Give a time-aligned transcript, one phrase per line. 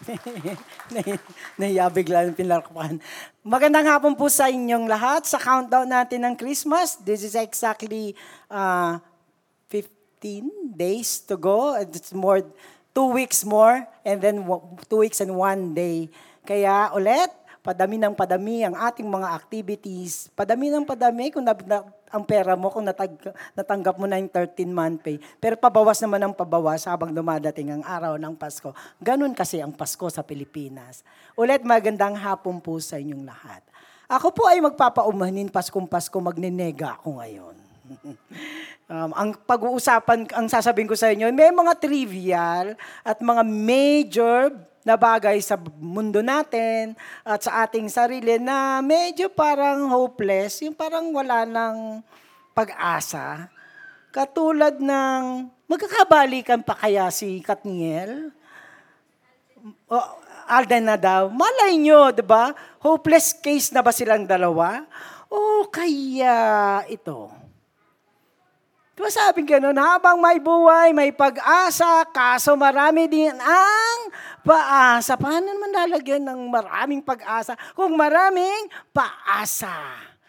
[1.60, 2.96] Nahiya bigla ng pinarkpan.
[3.44, 6.96] Magandang hapon po sa inyong lahat sa countdown natin ng Christmas.
[7.04, 8.16] This is exactly
[8.48, 8.96] uh,
[9.68, 11.76] 15 days to go.
[11.76, 12.40] It's more,
[12.96, 14.42] two weeks more, and then
[14.88, 16.08] two weeks and one day.
[16.48, 17.28] Kaya ulit,
[17.60, 20.32] padami ng padami ang ating mga activities.
[20.32, 21.54] Padami ng padami kung na,
[22.10, 23.14] ang pera mo, kung natag,
[23.54, 25.16] natanggap mo na yung 13-month pay.
[25.38, 28.74] Pero pabawas naman ang pabawas habang dumadating ang araw ng Pasko.
[28.98, 31.06] Ganun kasi ang Pasko sa Pilipinas.
[31.38, 33.62] Ulit, magandang hapon po sa inyong lahat.
[34.10, 37.54] Ako po ay magpapaumanin Paskong Pasko, magnenega ako ngayon.
[38.90, 42.74] um, ang pag-uusapan, ang sasabihin ko sa inyo, may mga trivial
[43.06, 49.92] at mga major na bagay sa mundo natin at sa ating sarili na medyo parang
[49.92, 52.00] hopeless, yung parang wala ng
[52.56, 53.48] pag-asa.
[54.10, 58.34] Katulad ng, magkakabalikan pa kaya si Katniel?
[59.86, 59.96] O,
[60.50, 61.30] Alden na daw.
[61.30, 62.50] Malay nyo, di ba?
[62.82, 64.82] Hopeless case na ba silang dalawa?
[65.30, 67.39] O kaya ito?
[69.00, 74.12] Diba sabi ganun, habang may buhay, may pag-asa, kaso marami din ang
[74.44, 75.16] paasa.
[75.16, 79.72] Paano naman lalagyan ng maraming pag-asa kung maraming paasa?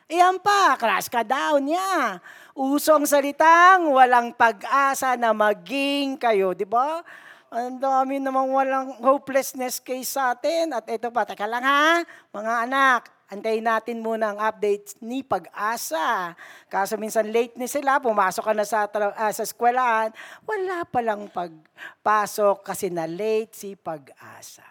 [0.08, 2.24] Iyan pa, crash ka down niya.
[2.56, 7.04] Usong salitang walang pag-asa na maging kayo, di ba?
[7.52, 10.72] Ang dami namang walang hopelessness case sa atin.
[10.72, 16.36] At ito pa, teka lang ha, mga anak, Antayin natin muna ang update ni Pag-asa.
[16.68, 20.12] Kaso minsan late ni sila, pumasok ka na sa, uh, sa eskwelahan,
[20.44, 24.68] wala palang pagpasok kasi na late si Pag-asa.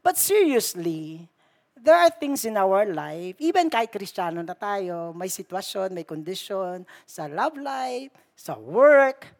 [0.00, 1.28] But seriously,
[1.76, 6.88] there are things in our life, even kahit kristyano na tayo, may sitwasyon, may kondisyon
[7.04, 9.36] sa love life, sa work,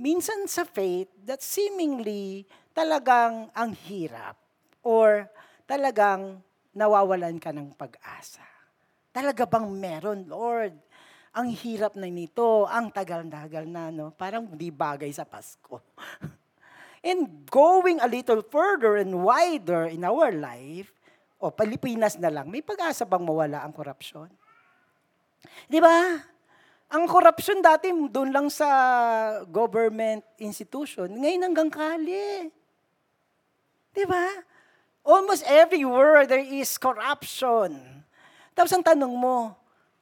[0.00, 4.40] minsan sa faith that seemingly talagang ang hirap
[4.80, 5.28] or
[5.68, 6.40] talagang
[6.74, 8.42] nawawalan ka ng pag-asa.
[9.14, 10.74] Talaga bang meron, Lord?
[11.34, 14.10] Ang hirap na nito, ang tagal-tagal na, no?
[14.14, 15.78] Parang di bagay sa Pasko.
[17.08, 20.90] And going a little further and wider in our life,
[21.38, 24.32] o Pilipinas na lang, may pag-asa bang mawala ang korupsyon?
[25.68, 26.16] Di ba?
[26.94, 28.68] Ang korupsyon dati doon lang sa
[29.44, 32.48] government institution, ngayon hanggang kali.
[33.92, 34.53] Di ba?
[35.04, 37.76] Almost everywhere there is corruption.
[38.56, 39.52] Tapos ang tanong mo,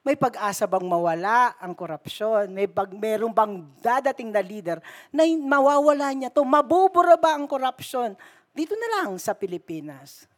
[0.07, 2.55] may pag-asa bang mawala ang korupsyon?
[2.55, 4.79] May pag meron bang dadating na leader
[5.11, 6.47] na mawawala niya to?
[6.47, 8.15] Mabubura ba ang korupsyon?
[8.55, 10.31] Dito na lang sa Pilipinas.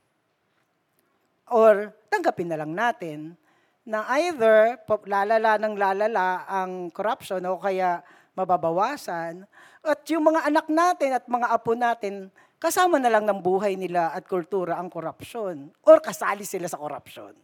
[1.49, 3.37] Or tanggapin na lang natin
[3.85, 8.01] na either lalala ng lalala ang corruption o kaya
[8.33, 9.45] mababawasan
[9.85, 12.33] at yung mga anak natin at mga apo natin
[12.65, 17.37] kasama na lang ng buhay nila at kultura ang korupsyon or kasali sila sa korupsyon.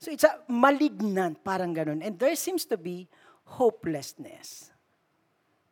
[0.00, 2.00] So it's a malignant, parang ganun.
[2.00, 3.04] And there seems to be
[3.60, 4.72] hopelessness.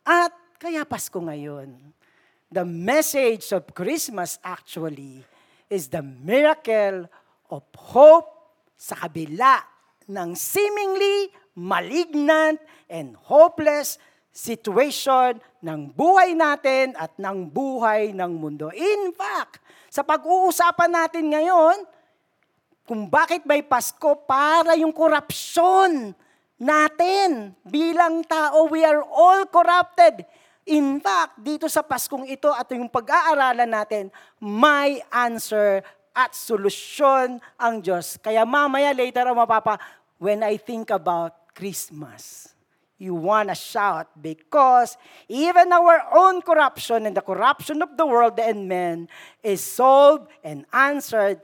[0.04, 1.96] At kaya Pasko ngayon,
[2.52, 5.24] the message of Christmas actually
[5.72, 7.08] is the miracle
[7.48, 8.28] of hope
[8.76, 9.64] sa kabila
[10.12, 12.60] ng seemingly malignant
[12.92, 13.96] and hopeless
[14.28, 18.70] situation ng buhay natin at ng buhay ng mundo.
[18.74, 19.58] In fact,
[19.90, 21.76] sa pag-uusapan natin ngayon,
[22.88, 26.16] kung bakit may Pasko para yung korupsyon
[26.56, 30.24] natin bilang tao, we are all corrupted.
[30.68, 35.80] In fact, dito sa Paskong ito at yung pag-aaralan natin, may answer
[36.12, 38.20] at solusyon ang Diyos.
[38.20, 39.80] Kaya mamaya later, o mapapa,
[40.20, 42.52] when I think about Christmas
[42.98, 44.98] you want to shout because
[45.30, 49.06] even our own corruption and the corruption of the world and men
[49.42, 51.40] is solved and answered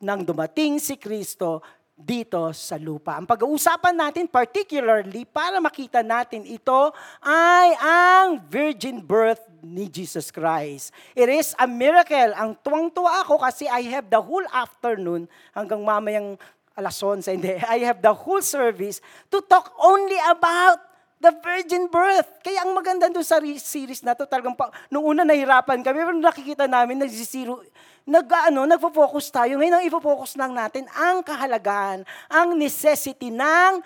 [0.00, 1.60] nang dumating si Kristo
[1.96, 3.16] dito sa lupa.
[3.16, 6.92] Ang pag-uusapan natin particularly para makita natin ito
[7.24, 10.92] ay ang virgin birth ni Jesus Christ.
[11.16, 12.36] It is a miracle.
[12.36, 15.24] Ang tuwang-tuwa ako kasi I have the whole afternoon
[15.56, 16.36] hanggang mamayang
[16.76, 17.56] alas 11, hindi.
[17.64, 19.00] I have the whole service
[19.32, 20.78] to talk only about
[21.16, 22.28] the virgin birth.
[22.44, 26.12] Kaya ang maganda doon sa series na to, talagang pa, nung una nahirapan kami, pero
[26.20, 27.64] nakikita namin, nagsisiro,
[28.04, 29.56] nag, ano, nagpo-focus tayo.
[29.56, 33.80] Ngayon ang ifo-focus lang natin ang kahalagahan, ang necessity ng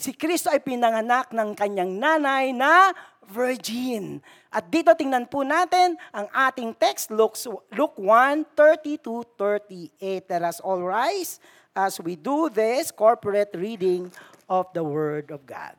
[0.00, 2.96] si Kristo ay pinanganak ng kanyang nanay na
[3.28, 4.24] virgin.
[4.48, 7.36] At dito tingnan po natin ang ating text, Luke,
[7.76, 10.24] Luke 1, 30 to 38.
[10.32, 11.36] Let us all rise
[11.76, 14.08] as we do this corporate reading
[14.48, 15.76] of the Word of God.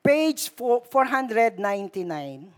[0.00, 2.48] Page 499.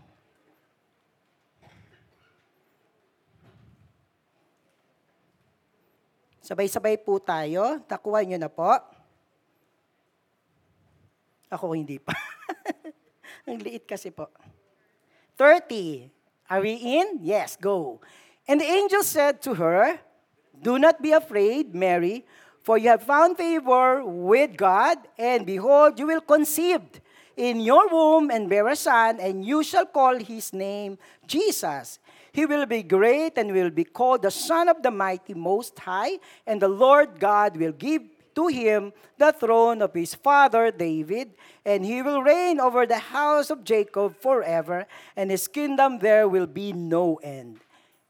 [6.43, 7.83] Sabay-sabay po tayo.
[7.83, 8.71] Takuha nyo na po.
[11.51, 12.15] Ako hindi pa.
[13.47, 14.31] Ang liit kasi po.
[15.35, 16.22] 30.
[16.49, 17.19] Are we in?
[17.21, 18.01] Yes, go.
[18.47, 19.99] And the angel said to her,
[20.61, 22.25] Do not be afraid, Mary,
[22.61, 26.81] for you have found favor with God, and behold, you will conceive
[27.35, 31.99] in your womb and bear a son, and you shall call his name Jesus.
[32.31, 36.19] He will be great and will be called the Son of the Mighty Most High,
[36.47, 38.01] and the Lord God will give
[38.35, 41.33] to him the throne of his father David,
[41.65, 44.85] and he will reign over the house of Jacob forever,
[45.15, 47.59] and his kingdom there will be no end.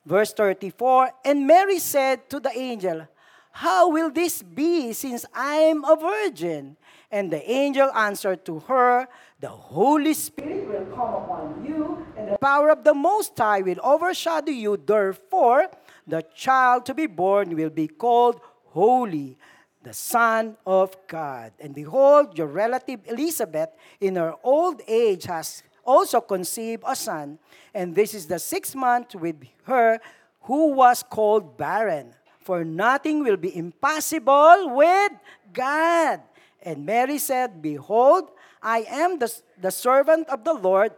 [0.06, 3.08] Verse 34 And Mary said to the angel,
[3.52, 6.78] How will this be since I am a virgin?
[7.12, 9.08] And the angel answered to her,
[9.40, 13.80] The Holy Spirit will come upon you, and the power of the Most High will
[13.84, 14.78] overshadow you.
[14.78, 15.70] Therefore,
[16.08, 18.42] the child to be born will be called
[18.74, 19.38] Holy,
[19.84, 21.52] the Son of God.
[21.60, 23.70] And behold, your relative Elizabeth,
[24.00, 27.38] in her old age, has also conceived a son,
[27.74, 30.00] and this is the sixth month with her
[30.42, 32.14] who was called barren.
[32.40, 35.12] For nothing will be impossible with
[35.54, 36.22] God.
[36.62, 38.32] And Mary said, Behold,
[38.62, 40.92] I am the, the servant of the Lord.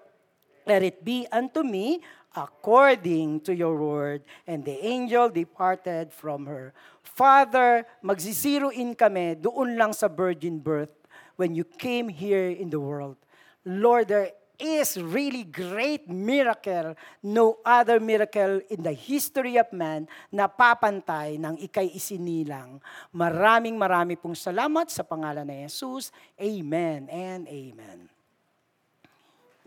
[0.65, 2.01] Let it be unto me
[2.35, 4.23] according to your word.
[4.47, 6.73] And the angel departed from her.
[7.15, 10.91] Father, magsisiro in kami doon lang sa virgin birth
[11.39, 13.15] when you came here in the world.
[13.63, 20.51] Lord, there is really great miracle, no other miracle in the history of man na
[20.51, 22.83] papantay ng ikay isinilang.
[23.15, 26.11] Maraming marami pong salamat sa pangalan ni Jesus.
[26.35, 28.11] Amen and amen.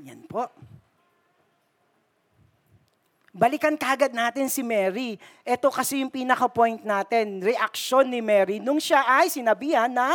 [0.04, 0.52] Yan po.
[3.32, 5.20] Balikan kagad natin si Mary.
[5.44, 10.12] Ito kasi yung pinaka-point natin, reaction ni Mary nung siya ay sinabihan na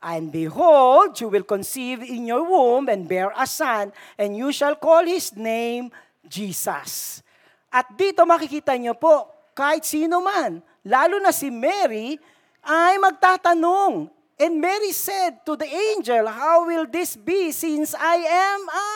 [0.00, 3.90] And behold, you will conceive in your womb and bear a son,
[4.20, 5.88] and you shall call his name
[6.28, 7.24] Jesus.
[7.72, 9.26] At dito makikita niyo po,
[9.56, 12.20] kahit sino man, lalo na si Mary,
[12.60, 14.12] ay magtatanong.
[14.36, 18.88] And Mary said to the angel, How will this be since I am a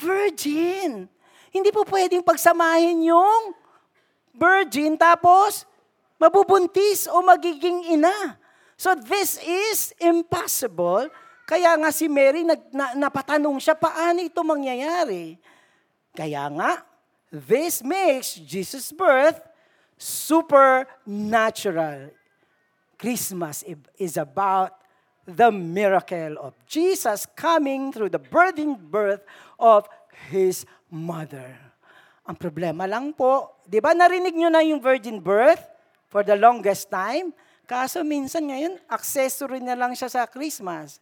[0.00, 1.12] virgin?
[1.48, 3.56] Hindi po pwedeng pagsamahin yung
[4.36, 5.64] virgin tapos
[6.20, 8.36] mabubuntis o magiging ina.
[8.78, 11.10] So this is impossible.
[11.48, 15.40] Kaya nga si Mary, nag, na, napatanong siya, paano ito mangyayari?
[16.12, 16.84] Kaya nga,
[17.32, 19.40] this makes Jesus' birth
[19.96, 22.12] supernatural.
[22.98, 23.64] Christmas
[23.96, 24.76] is about
[25.24, 29.24] the miracle of Jesus coming through the birthing birth
[29.58, 29.88] of
[30.30, 31.56] His mother.
[32.28, 35.64] Ang problema lang po, di ba narinig nyo na yung virgin birth
[36.12, 37.32] for the longest time?
[37.68, 41.00] Kaso minsan ngayon, accessory na lang siya sa Christmas.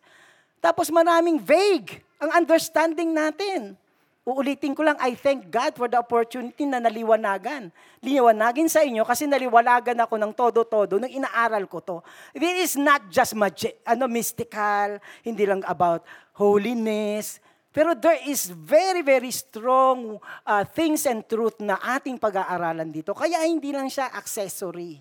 [0.62, 3.79] Tapos maraming vague ang understanding natin.
[4.27, 7.71] Uulitin ko lang, I thank God for the opportunity na naliwanagan.
[8.03, 11.97] Liwanagin sa inyo kasi naliwanagan ako ng todo-todo nung inaaral ko to.
[12.35, 16.03] It is not just magic, ano, mystical, hindi lang about
[16.35, 17.38] holiness,
[17.76, 20.17] pero there is very, very strong
[20.49, 23.12] uh, things and truth na ating pag-aaralan dito.
[23.12, 24.97] Kaya hindi lang siya accessory.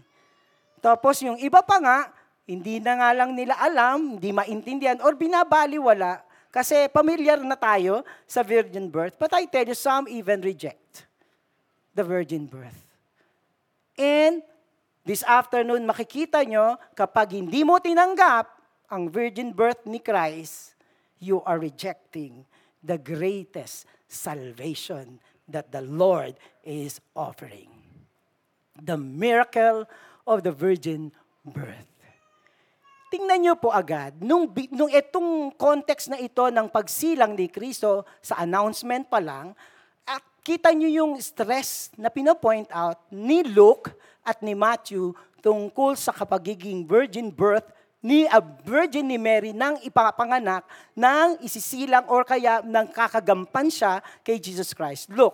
[0.83, 2.11] Tapos yung iba pa nga,
[2.43, 6.19] hindi na nga lang nila alam, hindi maintindihan, or binabaliwala
[6.51, 9.15] kasi familiar na tayo sa virgin birth.
[9.15, 11.07] But I tell you, some even reject
[11.95, 12.75] the virgin birth.
[13.95, 14.43] And
[15.07, 18.51] this afternoon, makikita nyo, kapag hindi mo tinanggap
[18.91, 20.75] ang virgin birth ni Christ,
[21.23, 22.43] you are rejecting
[22.85, 25.17] the greatest salvation
[25.49, 27.69] that the Lord is offering.
[28.77, 29.89] The miracle
[30.29, 31.09] of the virgin
[31.41, 31.89] birth.
[33.09, 38.41] Tingnan niyo po agad, nung, nung itong context na ito ng pagsilang ni Kristo sa
[38.41, 39.53] announcement pa lang,
[40.03, 43.93] at kita niyo yung stress na pinopoint out ni Luke
[44.25, 47.69] at ni Matthew tungkol sa kapagiging virgin birth
[48.05, 50.61] ni a virgin ni Mary nang ipapanganak
[50.93, 55.09] nang isisilang or kaya nang kakagampan siya kay Jesus Christ.
[55.09, 55.33] Look,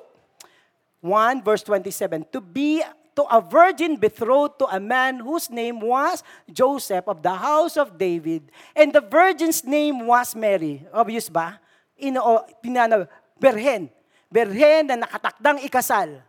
[1.04, 2.80] 1 verse 27, to be
[3.12, 8.00] to a virgin betrothed to a man whose name was Joseph of the house of
[8.00, 8.48] David.
[8.72, 10.88] And the virgin's name was Mary.
[10.96, 11.60] Obvious ba?
[12.00, 13.04] Ino, pinana,
[13.36, 13.92] Berhen.
[14.32, 16.24] Berhen na nakatakdang ikasal.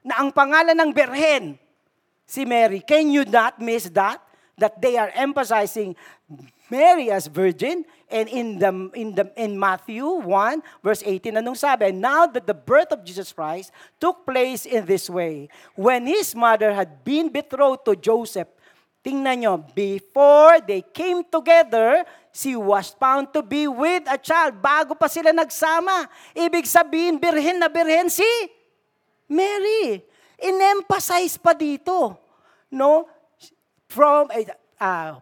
[0.00, 1.60] Na ang pangalan ng Berhen,
[2.24, 2.80] si Mary.
[2.80, 4.31] Can you not miss that?
[4.58, 5.96] That they are emphasizing
[6.70, 11.92] Mary as virgin and in the in the in Matthew 1 verse 18 anong sabi?
[11.92, 16.72] Now that the birth of Jesus Christ took place in this way when his mother
[16.72, 18.48] had been betrothed to Joseph
[19.02, 24.56] tingnan nyo before they came together she was found to be with a child.
[24.56, 26.08] Bago pa sila nagsama.
[26.32, 28.26] Ibig sabihin birhen na birhen si
[29.28, 30.00] Mary.
[30.40, 32.16] In-emphasize pa dito.
[32.72, 33.04] No
[33.92, 34.32] from
[34.80, 35.20] uh,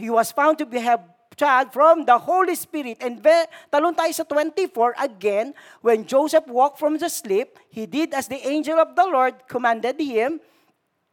[0.00, 1.04] he was found to be have
[1.36, 2.96] child from the Holy Spirit.
[3.04, 3.36] And be,
[3.68, 5.52] talon tayo sa 24, again,
[5.84, 10.00] when Joseph walked from the sleep, he did as the angel of the Lord commanded
[10.00, 10.40] him,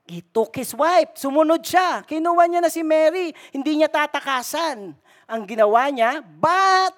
[0.07, 2.03] he took his wife, sumunod siya.
[2.07, 4.95] Kinuha niya na si Mary, hindi niya tatakasan.
[5.27, 6.91] Ang ginawa niya, but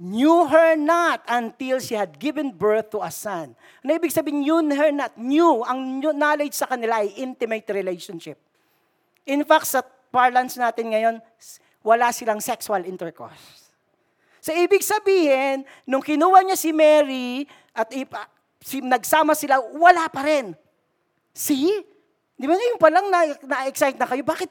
[0.00, 3.52] knew her not until she had given birth to a son.
[3.84, 5.12] Ano ibig sabihin, knew her not?
[5.20, 8.40] Knew, ang knowledge sa kanila ay intimate relationship.
[9.28, 11.16] In fact, sa parlance natin ngayon,
[11.82, 13.70] wala silang sexual intercourse.
[14.42, 18.26] So, ibig sabihin, nung kinuha niya si Mary at ipa,
[18.58, 20.54] si, nagsama sila, wala pa rin.
[21.30, 21.70] See?
[22.34, 24.26] Di ba ngayon pa lang na, na-excite na kayo?
[24.26, 24.50] Bakit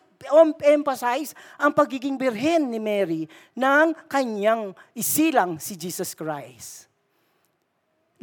[0.64, 6.88] emphasize ang pagiging birhen ni Mary ng kanyang isilang si Jesus Christ?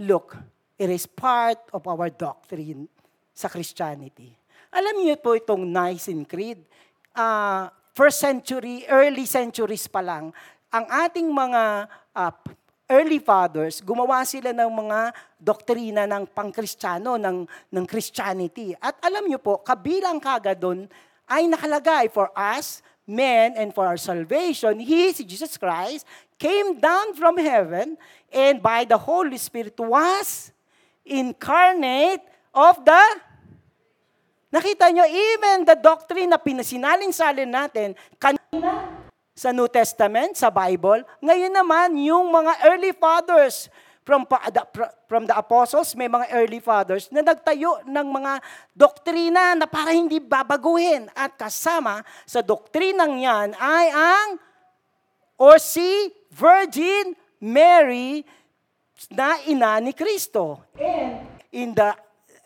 [0.00, 0.40] Look,
[0.80, 2.88] it is part of our doctrine
[3.36, 4.32] sa Christianity.
[4.68, 6.60] Alam niyo po itong Nicene Creed
[7.16, 10.30] uh, first century, early centuries pa lang,
[10.68, 12.32] ang ating mga uh,
[12.88, 18.72] early fathers, gumawa sila ng mga doktrina ng pangkristyano, ng, ng Christianity.
[18.80, 20.88] At alam niyo po, kabilang kaga doon
[21.28, 26.08] ay nakalagay for us, men, and for our salvation, He, si Jesus Christ,
[26.40, 27.96] came down from heaven
[28.32, 30.52] and by the Holy Spirit was
[31.04, 33.04] incarnate of the
[34.48, 38.96] Nakita nyo, even the doctrine na pinasinalin-salin natin, kanina
[39.36, 43.68] sa New Testament, sa Bible, ngayon naman, yung mga early fathers,
[44.08, 44.24] from,
[45.04, 48.40] from the apostles, may mga early fathers na nagtayo ng mga
[48.72, 51.12] doktrina na para hindi babaguhin.
[51.12, 54.28] At kasama sa doktrinang yan ay ang
[55.36, 58.24] or si Virgin Mary
[59.12, 60.64] na ina ni Kristo.
[60.80, 61.92] And in the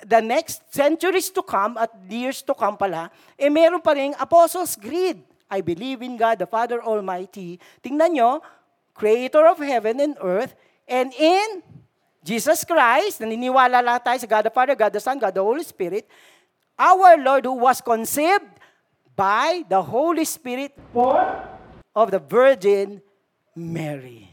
[0.02, 4.74] the next centuries to come, at years to come pala, eh meron pa rin Apostles'
[4.74, 5.22] Creed.
[5.46, 7.60] I believe in God, the Father Almighty.
[7.84, 8.40] Tingnan nyo,
[8.92, 10.56] Creator of heaven and earth,
[10.88, 11.64] and in
[12.22, 15.64] Jesus Christ, naniniwala lang tayo sa God the Father, God the Son, God the Holy
[15.64, 16.06] Spirit,
[16.78, 18.46] our Lord who was conceived
[19.16, 20.72] by the Holy Spirit
[21.94, 23.02] of the Virgin
[23.56, 24.30] Mary.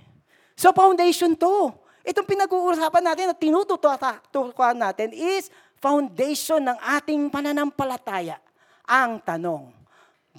[0.56, 1.76] So foundation to.
[2.03, 8.39] Itong pinag-uusapan natin at tinututukan natin is foundation ng ating pananampalataya.
[8.88, 9.72] Ang tanong,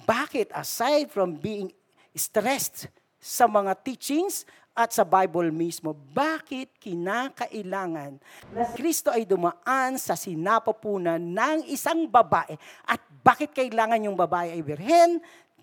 [0.03, 1.69] bakit aside from being
[2.11, 2.89] stressed
[3.21, 8.17] sa mga teachings at sa Bible mismo, bakit kinakailangan
[8.55, 12.55] na Kristo ay dumaan sa sinapapunan ng isang babae?
[12.87, 15.19] At bakit kailangan yung babae ay birhen?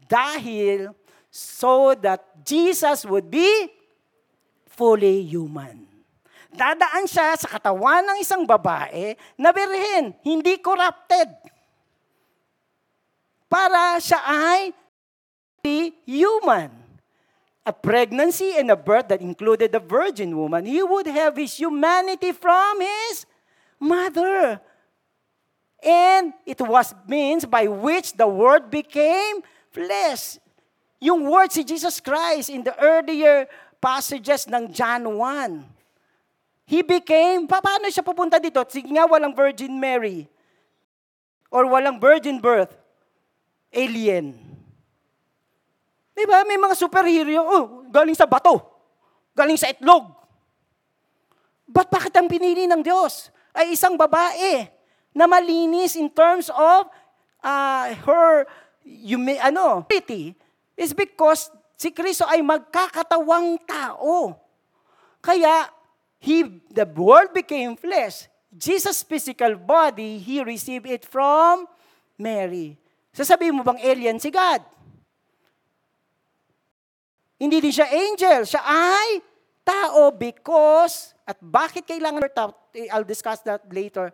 [0.09, 0.93] Dahil
[1.29, 3.69] so that Jesus would be
[4.79, 5.91] fully human.
[6.55, 11.29] Dadaan siya sa katawan ng isang babae na birhen, hindi corrupted.
[13.51, 14.73] Para siya ay
[16.07, 16.73] human.
[17.69, 22.33] A pregnancy and a birth that included the virgin woman, he would have his humanity
[22.33, 23.29] from his
[23.77, 24.57] mother.
[25.85, 30.41] And it was means by which the word became flesh.
[30.99, 33.47] Yung word si Jesus Christ in the earlier
[33.79, 35.79] passages ng John 1
[36.69, 38.61] He became, paano siya pupunta dito?
[38.69, 40.29] Sige nga, walang Virgin Mary.
[41.49, 42.77] Or walang virgin birth.
[43.73, 44.37] Alien.
[46.13, 46.45] Di ba?
[46.45, 48.61] May mga superhero, oh, galing sa bato.
[49.33, 50.13] Galing sa itlog.
[51.69, 53.33] Ba't bakit ang pinili ng Diyos?
[53.57, 54.69] Ay isang babae
[55.17, 56.89] na malinis in terms of
[57.41, 58.45] uh, her
[59.17, 60.37] may, ano, pretty
[60.77, 64.35] is because si Kristo ay magkakatawang tao.
[65.23, 65.71] Kaya
[66.19, 66.43] He,
[66.75, 68.27] the word became flesh.
[68.51, 71.71] Jesus' physical body, He received it from
[72.19, 72.75] Mary.
[73.15, 74.59] Sasabihin mo bang alien si God?
[77.39, 78.43] Hindi din siya angel.
[78.43, 79.23] Siya ay
[79.63, 82.27] tao because, at bakit kailangan,
[82.91, 84.11] I'll discuss that later,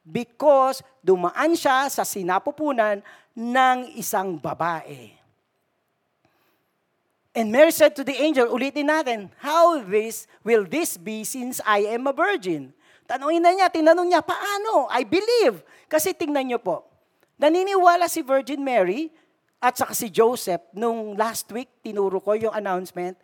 [0.00, 3.04] because dumaan siya sa sinapupunan
[3.36, 5.23] ng isang babae.
[7.34, 11.90] And Mary said to the angel, ulitin natin, how this will this be since I
[11.90, 12.70] am a virgin?
[13.10, 14.86] Tanungin na niya, tinanong niya, paano?
[14.86, 15.60] I believe.
[15.90, 16.94] Kasi tingnan niyo po,
[17.34, 19.10] Naniniwala si Virgin Mary
[19.58, 23.18] at saka si Joseph nung last week, tinuro ko yung announcement,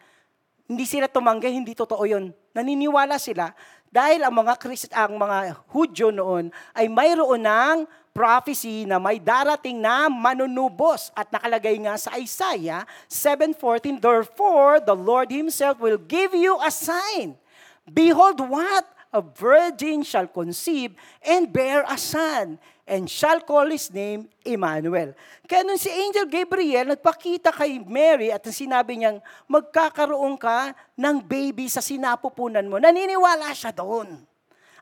[0.66, 2.34] hindi sila tumanggi, hindi totoo yun.
[2.50, 3.54] Naniniwala sila
[3.90, 7.76] dahil ang mga Christ, ang mga Hudyo noon ay mayroon ng
[8.14, 11.10] prophecy na may darating na manunubos.
[11.10, 17.34] At nakalagay nga sa Isaiah 7:14 Therefore the Lord himself will give you a sign.
[17.82, 18.86] Behold what?
[19.10, 20.94] A virgin shall conceive
[21.26, 25.14] and bear a son, and shall call his name Emmanuel.
[25.46, 31.70] Kaya nung si Angel Gabriel nagpakita kay Mary at sinabi niyang magkakaroon ka ng baby
[31.70, 34.18] sa sinapupunan mo, naniniwala siya doon.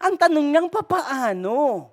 [0.00, 1.92] Ang tanong niyang, papaano?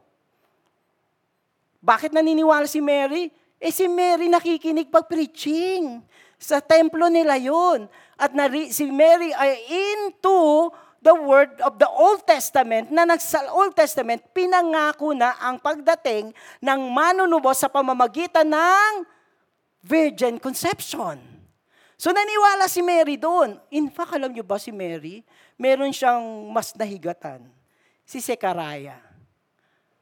[1.83, 3.27] Bakit naniniwala si Mary?
[3.59, 5.99] Eh si Mary nakikinig pag preaching.
[6.39, 10.71] Sa templo nila yon At nari, si Mary ay into
[11.05, 16.79] the word of the Old Testament na sa Old Testament pinangako na ang pagdating ng
[16.89, 19.05] manunubo sa pamamagitan ng
[19.85, 21.21] virgin conception.
[21.93, 23.61] So naniwala si Mary doon.
[23.69, 25.21] In fact, alam niyo ba si Mary,
[25.61, 27.45] meron siyang mas nahigatan.
[28.01, 28.97] Si Sekaraya.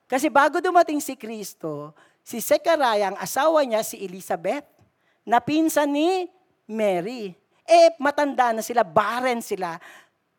[0.07, 1.91] Kasi bago dumating si Kristo,
[2.23, 4.65] si Sekaraya, ang asawa niya, si Elizabeth,
[5.27, 6.31] na pinsan ni
[6.63, 7.35] Mary.
[7.63, 9.79] Eh, matanda na sila, barren sila.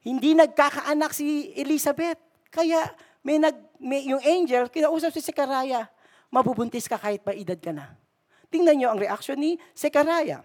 [0.04, 2.20] Hindi nagkakaanak si Elizabeth.
[2.52, 2.92] Kaya
[3.24, 5.88] may nag, may, yung angel, kinausap si Sekaraya,
[6.28, 7.96] mabubuntis ka kahit edad ka na.
[8.52, 10.44] Tingnan niyo ang reaction ni Sekaraya.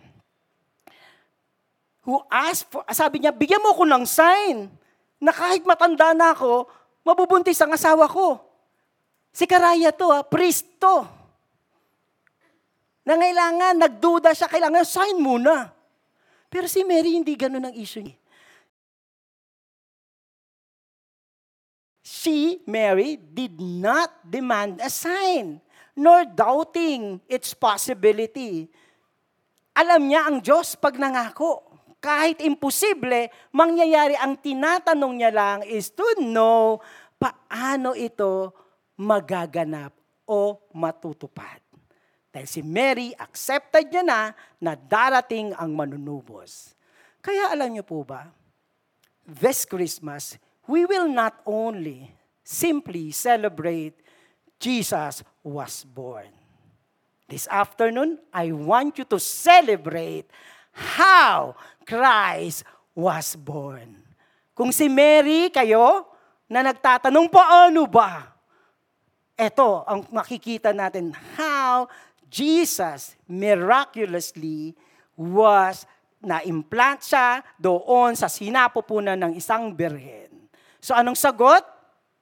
[2.07, 4.71] Who asked for, sabi niya, bigyan mo ko ng sign
[5.19, 6.71] na kahit matanda na ako,
[7.03, 8.39] mabubuntis ang asawa ko.
[9.35, 11.03] Sekaraya to, ha, priest to.
[13.03, 15.75] Nangailangan, nagduda siya, kailangan sign muna.
[16.47, 18.17] Pero si Mary, hindi ganun ang issue niya.
[22.09, 25.61] She, Mary, did not demand a sign,
[25.93, 28.65] nor doubting its possibility.
[29.77, 31.61] Alam niya ang Diyos pag nangako.
[32.01, 36.81] Kahit imposible, mangyayari ang tinatanong niya lang is to know
[37.21, 38.57] paano ito
[38.97, 39.93] magaganap
[40.25, 41.61] o matutupad.
[42.33, 46.73] Dahil si Mary, accepted niya na na darating ang manunubos.
[47.21, 48.33] Kaya alam niyo po ba,
[49.29, 52.13] this Christmas, we will not only
[52.45, 53.97] simply celebrate
[54.61, 56.29] Jesus was born.
[57.25, 60.29] This afternoon, I want you to celebrate
[60.69, 61.57] how
[61.89, 62.61] Christ
[62.93, 63.97] was born.
[64.53, 66.05] Kung si Mary kayo,
[66.49, 68.33] na nagtatanong, paano ba?
[69.37, 71.85] Ito ang makikita natin, how
[72.29, 74.73] Jesus miraculously
[75.13, 75.85] was
[76.19, 80.28] na-implant siya doon sa sinapupunan ng isang birhen.
[80.79, 81.63] So anong sagot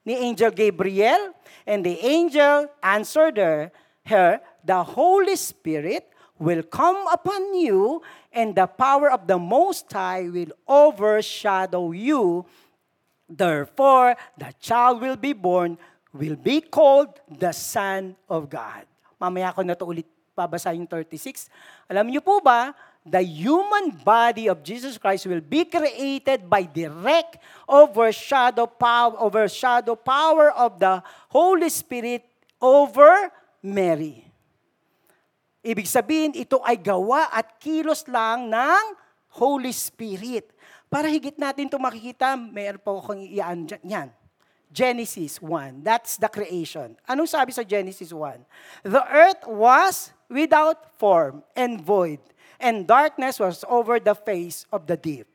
[0.02, 1.34] ni Angel Gabriel?
[1.68, 3.70] And the angel answered her,
[4.08, 8.00] her, the Holy Spirit will come upon you
[8.32, 12.46] and the power of the Most High will overshadow you.
[13.28, 15.76] Therefore, the child will be born,
[16.16, 18.88] will be called the Son of God.
[19.20, 21.50] Mamaya ko na to ulit babasa yung 36.
[21.90, 22.72] Alam niyo po ba,
[23.10, 30.52] the human body of Jesus Christ will be created by direct overshadow power, overshadow power
[30.52, 32.24] of the Holy Spirit
[32.60, 33.32] over
[33.64, 34.24] Mary.
[35.64, 38.82] Ibig sabihin, ito ay gawa at kilos lang ng
[39.36, 40.54] Holy Spirit.
[40.88, 44.08] Para higit natin ito makikita, mayroon po akong iyan yan.
[44.68, 45.80] Genesis 1.
[45.80, 46.96] That's the creation.
[47.08, 48.44] Anong sabi sa Genesis 1?
[48.84, 52.20] The earth was without form and void
[52.58, 55.26] and darkness was over the face of the deep.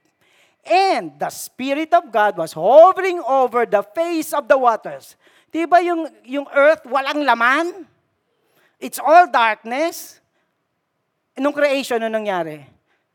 [0.64, 5.16] And the Spirit of God was hovering over the face of the waters.
[5.52, 7.88] Di ba yung, yung earth walang laman?
[8.80, 10.24] It's all darkness.
[11.36, 12.64] Nung creation, ano nangyari?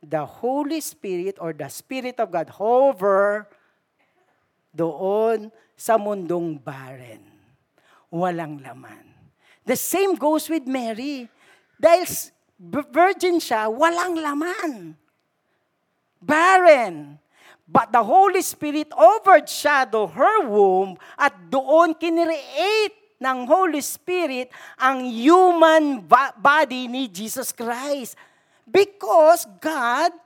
[0.05, 3.49] The Holy Spirit or the Spirit of God hover
[4.73, 7.25] doon sa mundong barren.
[8.13, 9.09] Walang laman.
[9.65, 11.29] The same goes with Mary.
[11.77, 12.05] Dahil
[12.59, 14.99] virgin siya, walang laman.
[16.19, 17.23] Barren.
[17.69, 24.49] But the Holy Spirit overshadowed her womb at doon kinreate ng Holy Spirit
[24.81, 26.01] ang human
[26.41, 28.17] body ni Jesus Christ.
[28.65, 30.17] Because God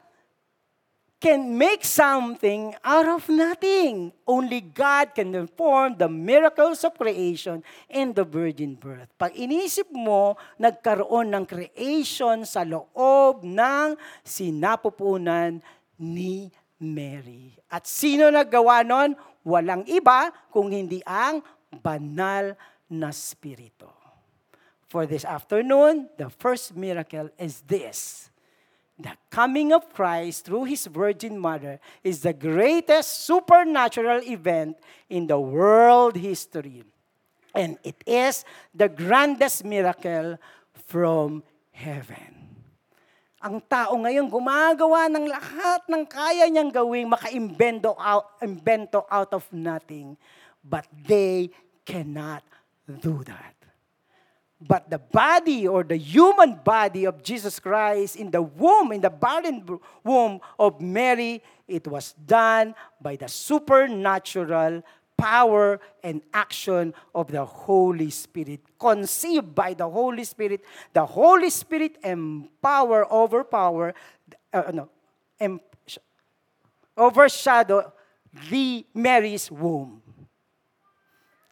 [1.23, 4.11] can make something out of nothing.
[4.27, 9.07] Only God can perform the miracles of creation and the virgin birth.
[9.15, 13.95] Pag inisip mo, nagkaroon ng creation sa loob ng
[14.27, 15.63] sinapupunan
[15.95, 16.51] ni
[16.83, 17.55] Mary.
[17.71, 19.15] At sino naggawa nun?
[19.47, 21.39] Walang iba kung hindi ang
[21.71, 22.59] banal
[22.91, 24.03] na spirito.
[24.93, 28.29] for this afternoon, the first miracle is this.
[29.03, 34.79] The coming of Christ through his Virgin Mother is the greatest supernatural event
[35.11, 36.87] in the world history.
[37.51, 40.39] And it is the grandest miracle
[40.87, 41.43] from
[41.75, 42.31] heaven.
[43.43, 49.43] Ang tao ngayon gumagawa ng lahat ng kaya niyang gawing maka-invento out, invento out of
[49.51, 50.15] nothing.
[50.63, 51.51] But they
[51.83, 52.47] cannot
[52.87, 53.62] do that.
[54.69, 59.11] But the body or the human body of Jesus Christ in the womb, in the
[59.11, 59.65] barren
[60.05, 64.83] womb of Mary, it was done by the supernatural
[65.17, 68.61] power and action of the Holy Spirit.
[68.79, 70.65] Conceived by the Holy Spirit.
[70.93, 73.95] The Holy Spirit empower, overpower,
[74.53, 74.89] uh, no,
[75.39, 75.61] em,
[76.97, 77.93] overshadow
[78.51, 80.02] the Mary's womb.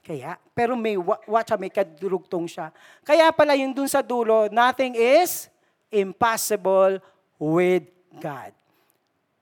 [0.00, 2.72] Kaya, pero may watch, may kadurugtong siya.
[3.04, 5.52] Kaya pala yung dun sa dulo, nothing is
[5.92, 6.98] impossible
[7.36, 7.84] with
[8.16, 8.56] God.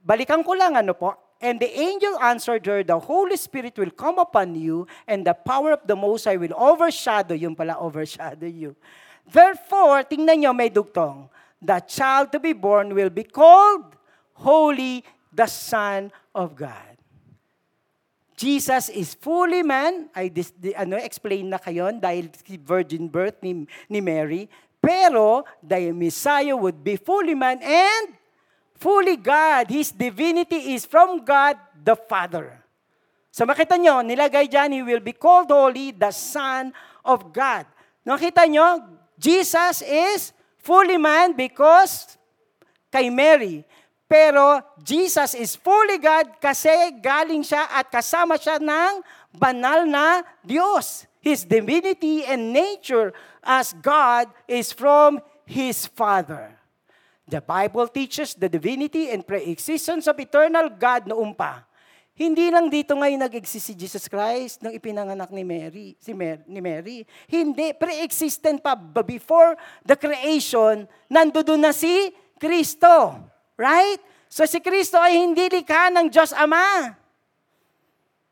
[0.03, 4.19] Balikan ko lang ano po, And the angel answered her, The Holy Spirit will come
[4.19, 8.75] upon you, and the power of the Most High will overshadow, yung pala overshadow you.
[9.23, 11.31] Therefore, tingnan nyo, may dugtong.
[11.63, 13.95] The child to be born will be called
[14.35, 16.88] Holy, the Son of God.
[18.39, 20.07] Jesus is fully man.
[20.15, 22.31] I dis, di, ano, explain na kayo dahil
[22.63, 24.47] virgin birth ni, ni Mary.
[24.79, 28.15] Pero the Messiah would be fully man and
[28.79, 29.67] fully God.
[29.67, 32.63] His divinity is from God the Father.
[33.35, 36.71] So makita nyo, nilagay dyan, He will be called holy, the Son
[37.03, 37.67] of God.
[38.07, 38.87] Nakita nyo,
[39.19, 40.31] Jesus is
[40.63, 42.15] fully man because
[42.95, 43.67] kay Mary.
[44.09, 49.05] Pero Jesus is fully God kasi galing siya at kasama siya ng
[49.37, 51.05] banal na Diyos.
[51.21, 53.13] His divinity and nature
[53.45, 56.57] as God is from His Father.
[57.29, 61.69] The Bible teaches the divinity and pre-existence of eternal God noong pa.
[62.17, 66.59] Hindi lang dito ngayon nag-exist si Jesus Christ nang ipinanganak ni Mary, si Mary, ni
[66.59, 67.05] Mary.
[67.29, 73.23] Hindi, pre-existent pa before the creation, nandoon na si Kristo.
[73.59, 73.99] Right?
[74.31, 76.95] So si Kristo ay hindi likha ng Diyos Ama.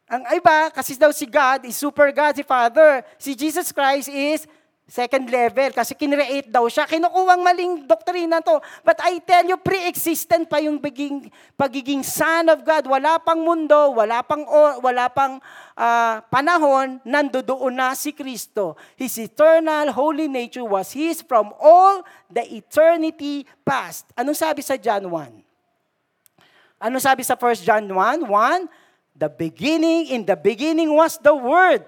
[0.06, 3.02] Ang iba, kasi daw si God is super God, si Father.
[3.18, 4.46] Si Jesus Christ is
[4.86, 6.86] Second level, kasi kinreate daw siya.
[6.86, 8.62] Kinukuwang maling doktrina to.
[8.86, 11.26] But I tell you, pre-existent pa yung pagiging,
[11.58, 12.86] pagiging Son of God.
[12.86, 14.46] Wala pang mundo, wala pang,
[14.78, 15.42] wala pang
[15.74, 18.78] uh, panahon, nandoon na si Kristo.
[18.94, 24.06] His eternal holy nature was His from all the eternity past.
[24.14, 26.78] Anong sabi sa John 1?
[26.78, 28.22] Anong sabi sa 1 John 1?
[28.22, 31.82] 1, the beginning, in the beginning was the Word.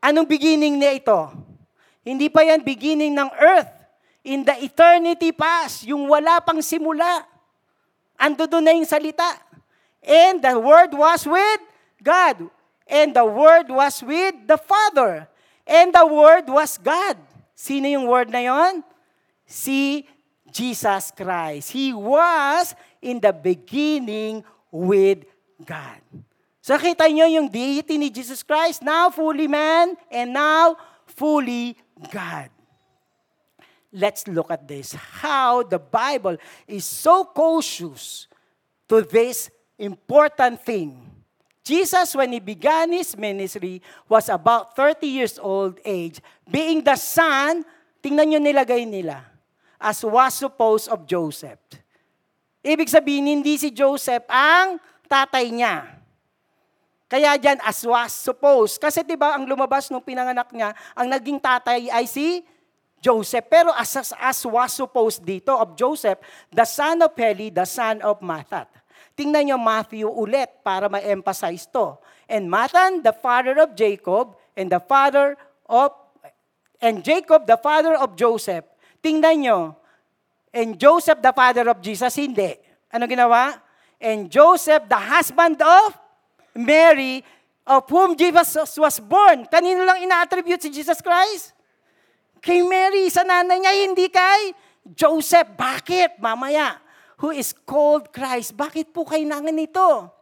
[0.00, 1.20] Anong beginning niya ito?
[2.06, 3.66] Hindi pa yan beginning ng earth.
[4.22, 7.26] In the eternity past, yung wala pang simula.
[8.14, 9.26] Ando doon na yung salita.
[10.06, 11.62] And the Word was with
[11.98, 12.46] God.
[12.86, 15.26] And the Word was with the Father.
[15.66, 17.18] And the Word was God.
[17.58, 18.86] Sino yung Word na yon?
[19.42, 20.06] Si
[20.46, 21.74] Jesus Christ.
[21.74, 25.26] He was in the beginning with
[25.58, 25.98] God.
[26.62, 30.74] So kita nyo yung deity ni Jesus Christ, now fully man and now
[31.16, 31.76] fully
[32.12, 32.52] God.
[33.92, 34.92] Let's look at this.
[34.92, 36.36] How the Bible
[36.68, 38.28] is so cautious
[38.88, 39.48] to this
[39.80, 41.00] important thing.
[41.64, 47.66] Jesus, when he began his ministry, was about 30 years old age, being the son,
[47.98, 49.18] tingnan nyo nilagay nila,
[49.80, 51.58] as was supposed of Joseph.
[52.62, 54.78] Ibig sabihin, hindi si Joseph ang
[55.10, 56.05] tatay niya.
[57.06, 58.82] Kaya dyan, as was supposed.
[58.82, 62.42] Kasi di ba ang lumabas nung pinanganak niya, ang naging tatay ay si
[62.98, 63.46] Joseph.
[63.46, 66.18] Pero as, as, as was supposed dito of Joseph,
[66.50, 68.66] the son of Heli, the son of Mathat.
[69.14, 71.94] Tingnan niyo Matthew ulit para ma-emphasize to.
[72.26, 75.38] And Mathan, the father of Jacob, and the father
[75.70, 75.94] of,
[76.82, 78.66] and Jacob, the father of Joseph.
[78.98, 79.78] Tingnan niyo,
[80.50, 82.58] and Joseph, the father of Jesus, hindi.
[82.90, 83.62] Ano ginawa?
[84.02, 86.05] And Joseph, the husband of
[86.56, 87.22] Mary,
[87.66, 89.44] of whom Jesus was born.
[89.46, 91.52] Kanino lang ina-attribute si Jesus Christ?
[92.40, 94.54] Kay Mary, sa nanay niya, hindi kay
[94.86, 95.54] Joseph.
[95.58, 96.22] Bakit?
[96.22, 96.78] Mamaya.
[97.18, 98.54] Who is called Christ.
[98.54, 100.12] Bakit po kailangan nito?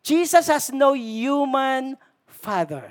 [0.00, 2.88] Jesus has no human father.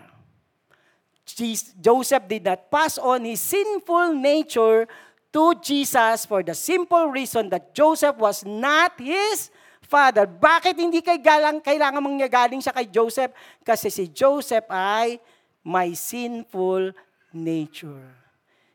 [1.82, 4.88] Joseph did not pass on his sinful nature
[5.34, 9.52] to Jesus for the simple reason that Joseph was not his
[9.88, 10.28] Father.
[10.28, 13.32] Bakit hindi kay galang, kailangan mangyagaling siya kay Joseph?
[13.64, 15.18] Kasi si Joseph ay
[15.64, 16.92] may sinful
[17.32, 18.12] nature.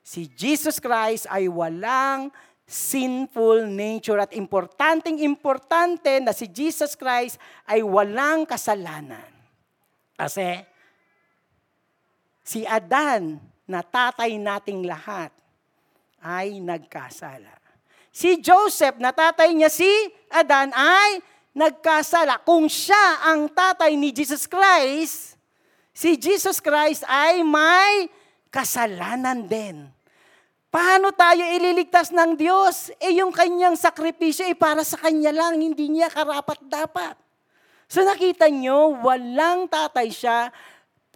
[0.03, 2.33] Si Jesus Christ ay walang
[2.67, 7.37] sinful nature at importanteng importante na si Jesus Christ
[7.69, 9.29] ay walang kasalanan.
[10.17, 10.65] Kasi
[12.43, 15.31] si Adan na tatay nating lahat
[16.19, 17.62] ay nagkasala.
[18.13, 19.89] Si Joseph na tatay niya si
[20.29, 21.25] Adan ay
[21.57, 22.45] nagkasala.
[22.45, 25.41] Kung siya ang tatay ni Jesus Christ,
[25.97, 28.13] si Jesus Christ ay may
[28.53, 29.89] kasalanan din.
[30.73, 32.93] Paano tayo ililigtas ng Diyos?
[32.97, 37.17] Eh yung kanyang sakripisyo ay para sa kanya lang, hindi niya karapat-dapat.
[37.89, 40.49] So nakita nyo, walang tatay siya,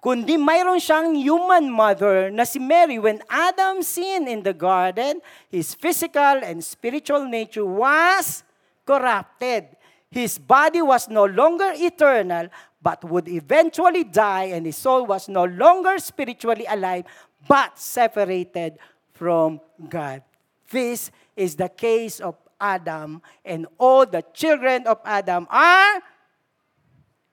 [0.03, 2.99] kundi mayroon siyang human mother na si Mary.
[2.99, 8.45] When Adam sinned in the garden, his physical and spiritual nature was
[8.87, 9.77] corrupted.
[10.11, 12.49] His body was no longer eternal,
[12.81, 17.05] but would eventually die, and his soul was no longer spiritually alive,
[17.49, 18.79] but separated
[19.13, 20.23] from God.
[20.71, 26.01] This is the case of Adam, and all the children of Adam are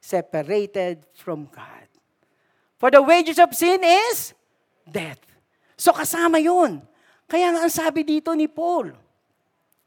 [0.01, 1.82] separated from God.
[2.83, 4.35] For the wages of sin is
[4.83, 5.23] death.
[5.79, 6.83] So kasama yun.
[7.31, 8.91] Kaya nga ang sabi dito ni Paul,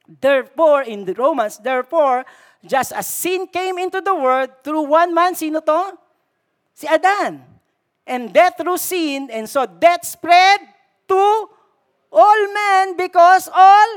[0.08, 2.24] Therefore, in the Romans, therefore,
[2.64, 5.92] just as sin came into the world through one man, sino to?
[6.72, 7.44] Si Adan.
[8.08, 10.64] And death through sin, and so death spread
[11.12, 11.20] to
[12.08, 13.90] all men because all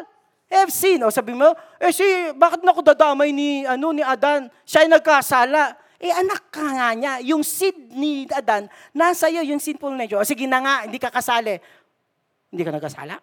[0.51, 1.07] have sinned.
[1.07, 2.03] O sabi mo, eh si,
[2.35, 4.51] bakit na ako dadamay ni, ano, ni Adan?
[4.67, 5.87] Siya ay nagkasala.
[5.99, 10.23] Eh anak ka nga niya, yung seed ni Adan, nasa iyo yung sinful nature.
[10.23, 11.59] O sige na nga, hindi ka kasali.
[12.49, 13.15] Hindi ka nagkasala?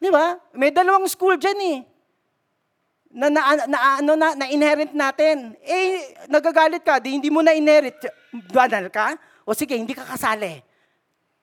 [0.00, 0.36] Di ba?
[0.56, 1.78] May dalawang school dyan eh.
[3.10, 5.58] Na, na, na, ano, na, na inherit natin.
[5.64, 7.96] Eh, nagagalit ka, di hindi mo na inherit.
[8.54, 9.18] Banal ka?
[9.42, 10.62] O sige, hindi ka kasali.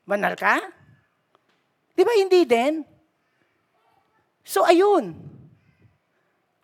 [0.08, 0.64] Banal ka?
[1.98, 2.86] Di ba hindi din?
[4.48, 5.18] So ayun.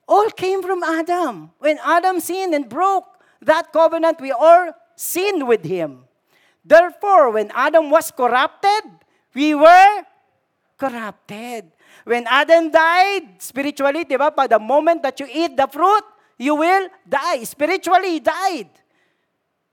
[0.07, 1.51] All came from Adam.
[1.59, 3.05] When Adam sinned and broke
[3.41, 6.05] that covenant, we all sinned with him.
[6.63, 8.83] Therefore, when Adam was corrupted,
[9.33, 10.03] we were
[10.77, 11.71] corrupted.
[12.03, 16.03] When Adam died, spiritually, di ba, the moment that you eat the fruit,
[16.37, 17.43] you will die.
[17.43, 18.69] Spiritually, he died.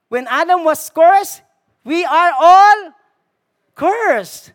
[0.09, 1.43] When Adam was cursed,
[1.85, 2.93] we are all
[3.75, 4.53] cursed.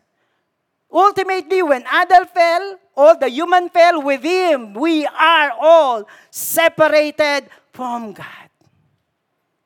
[0.91, 4.73] Ultimately, when Adam fell, all the human fell with him.
[4.73, 8.49] We are all separated from God.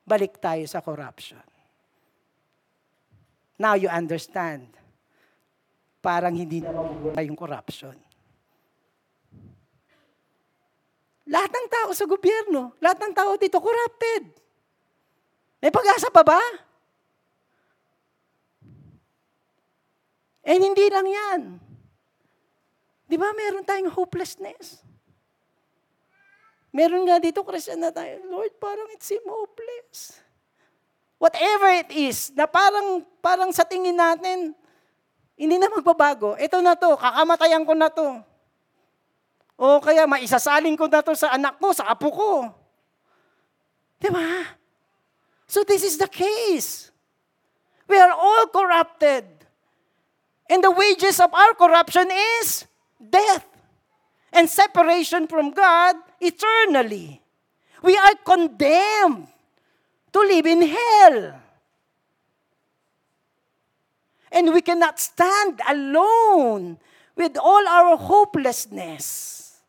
[0.09, 1.41] Balik tayo sa corruption.
[3.61, 4.65] Now you understand.
[6.01, 7.93] Parang hindi na mabubuhay yung corruption.
[11.29, 14.33] Lahat ng tao sa gobyerno, lahat ng tao dito corrupted.
[15.61, 16.41] May pag-asa pa ba?
[20.41, 21.68] And hindi lang yan.
[23.09, 24.85] Di ba meron tayong hopelessness?
[26.69, 30.21] Meron nga dito, Christian na tayo, Lord, parang it seem hopeless.
[31.17, 34.53] Whatever it is, na parang, parang sa tingin natin,
[35.33, 36.37] hindi na magbabago.
[36.37, 38.21] Ito na to, kakamatayan ko na to.
[39.57, 42.31] O kaya maisasalin ko na to sa anak ko, sa apo ko.
[43.97, 44.53] Di ba?
[45.49, 46.93] So this is the case.
[47.89, 49.25] We are all corrupted.
[50.45, 52.68] And the wages of our corruption is
[52.99, 53.47] death
[54.31, 57.21] and separation from God eternally.
[57.81, 59.27] We are condemned
[60.11, 61.39] to live in hell.
[64.31, 66.77] And we cannot stand alone
[67.15, 69.59] with all our hopelessness.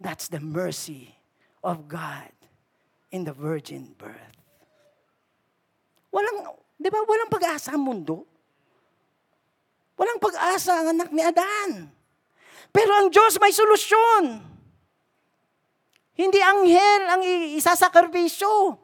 [0.00, 1.14] That's the mercy
[1.62, 2.30] of God
[3.10, 4.36] in the virgin birth.
[6.12, 8.24] Walang, di ba, walang pag-asa ang mundo.
[9.98, 11.90] Walang pag-asa ang anak ni Adan.
[12.70, 14.46] Pero ang Diyos may solusyon.
[16.14, 17.22] Hindi anghel ang
[17.58, 18.78] isasakripisyo.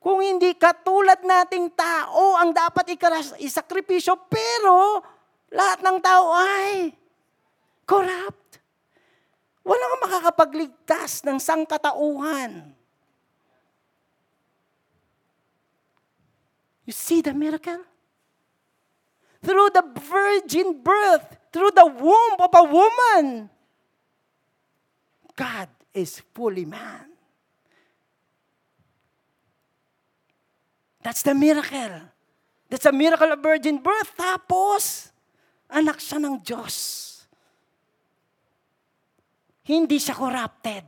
[0.00, 2.96] Kung hindi katulad nating tao ang dapat
[3.42, 5.04] isakripisyo, pero
[5.52, 6.94] lahat ng tao ay
[7.84, 8.62] corrupt.
[9.60, 12.72] Walang makakapagligtas ng sangkatauhan.
[16.88, 17.89] You see the miracle?
[19.40, 23.48] Through the virgin birth, through the womb of a woman,
[25.34, 27.08] God is fully man.
[31.02, 32.12] That's the miracle.
[32.68, 34.12] That's a miracle of virgin birth.
[34.12, 35.08] Tapos,
[35.72, 36.76] anak siya ng Diyos.
[39.64, 40.84] Hindi siya corrupted.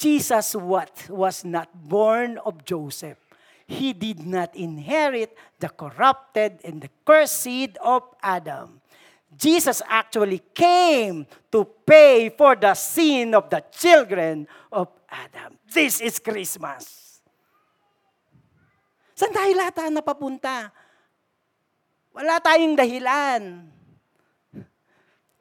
[0.00, 3.29] Jesus what was not born of Joseph
[3.70, 5.30] he did not inherit
[5.62, 8.82] the corrupted and the cursed seed of Adam.
[9.30, 11.22] Jesus actually came
[11.54, 15.54] to pay for the sin of the children of Adam.
[15.70, 17.22] This is Christmas.
[19.14, 20.74] Saan tayo lahat na napapunta?
[22.10, 23.70] Wala tayong dahilan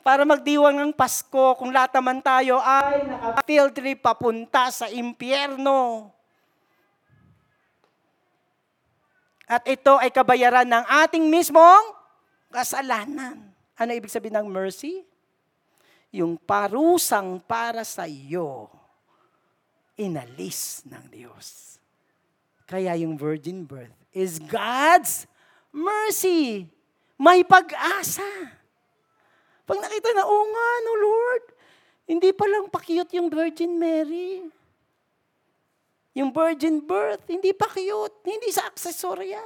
[0.06, 6.14] para magdiwang ng Pasko kung lahat naman tayo ay naka-field trip papunta sa impyerno.
[9.50, 11.98] At ito ay kabayaran ng ating mismong
[12.54, 13.50] kasalanan.
[13.74, 15.02] Ano ibig sabihin ng mercy?
[16.14, 18.70] Yung parusang para sa iyo,
[19.98, 21.82] inalis ng Diyos.
[22.70, 25.26] Kaya yung virgin birth is God's
[25.74, 26.70] mercy.
[27.18, 28.54] May pag-asa.
[29.66, 31.44] Pag nakita na, oo nga, no Lord,
[32.10, 34.46] hindi pa lang pa-cute yung Virgin Mary.
[36.14, 38.18] Yung virgin birth, hindi pa cute.
[38.26, 39.42] Hindi sa aksesorya.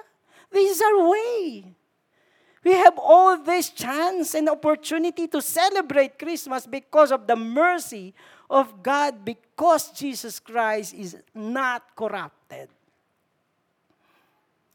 [0.52, 1.76] This is our way.
[2.64, 8.16] We have all this chance and opportunity to celebrate Christmas because of the mercy
[8.50, 12.70] of God, because Jesus Christ is not corrupted.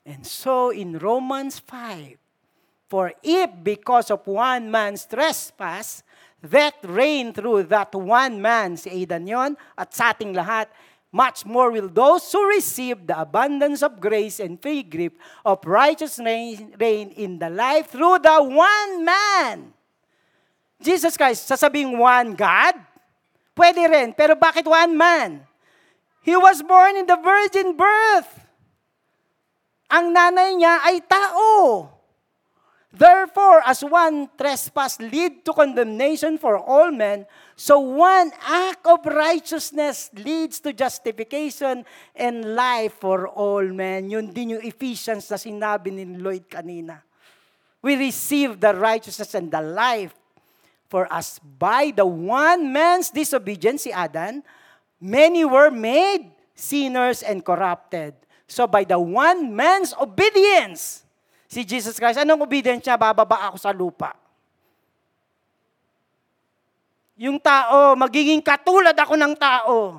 [0.05, 2.17] And so in Romans 5,
[2.89, 6.03] for if because of one man's trespass,
[6.43, 10.69] that reigned through that one man, si Aidan yon, at sa ating lahat,
[11.09, 16.61] much more will those who receive the abundance of grace and free gift of righteousness
[16.77, 19.73] reign in the life through the one man.
[20.79, 22.77] Jesus Christ, sasabing one God?
[23.57, 25.43] Pwede rin, pero bakit one man?
[26.23, 28.31] He was born in the virgin birth.
[29.89, 31.89] Ang nanay niya ay tao.
[32.93, 37.25] Therefore, as one trespass lead to condemnation for all men,
[37.59, 41.83] so one act of righteousness leads to justification
[42.15, 44.07] and life for all men.
[44.15, 47.03] Yun din yung Ephesians na sinabi ni Lloyd kanina.
[47.83, 50.15] We receive the righteousness and the life
[50.87, 54.47] for us by the one man's disobedience, si Adan,
[55.03, 58.15] many were made sinners and corrupted.
[58.47, 61.03] So by the one man's obedience,
[61.51, 62.23] si Jesus Christ.
[62.23, 62.95] Anong obedience niya?
[62.95, 64.15] Bababa ako sa lupa.
[67.19, 69.99] Yung tao, magiging katulad ako ng tao.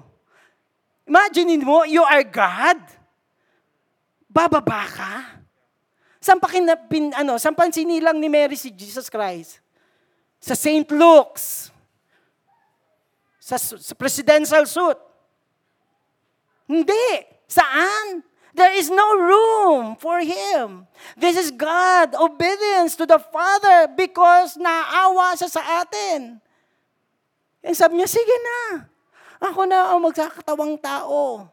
[1.04, 2.80] Imagine mo, you are God.
[4.32, 5.14] Bababa ka.
[6.24, 9.60] Saan pa, kinapin, ano, saan pa sinilang ni Mary si Jesus Christ?
[10.40, 10.88] Sa St.
[10.96, 11.76] Luke's.
[13.44, 15.00] Sa, sa presidential suit.
[16.72, 17.28] Hindi.
[17.52, 18.24] Saan?
[18.56, 20.88] There is no room for him.
[21.20, 26.44] This is God, obedience to the Father because naawa siya sa atin.
[27.70, 28.90] And sabi niya, sige na.
[29.46, 31.46] Ako na ang magkakatawang tao.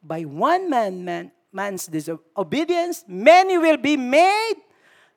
[0.00, 4.64] By one man, man man's disobedience, many will be made